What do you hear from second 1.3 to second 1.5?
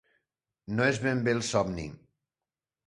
el